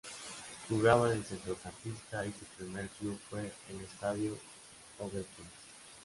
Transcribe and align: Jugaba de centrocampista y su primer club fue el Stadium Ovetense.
Jugaba 0.67 1.09
de 1.11 1.21
centrocampista 1.23 2.25
y 2.25 2.31
su 2.33 2.43
primer 2.57 2.89
club 2.89 3.19
fue 3.29 3.51
el 3.69 3.81
Stadium 3.81 4.35
Ovetense. 4.97 5.43